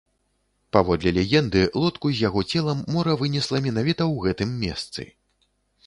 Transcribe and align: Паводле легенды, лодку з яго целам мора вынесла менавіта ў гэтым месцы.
Паводле 0.77 1.13
легенды, 1.17 1.61
лодку 1.83 2.07
з 2.15 2.25
яго 2.27 2.45
целам 2.55 2.83
мора 2.97 3.13
вынесла 3.23 3.57
менавіта 3.67 4.03
ў 4.13 4.29
гэтым 4.29 4.61
месцы. 4.65 5.11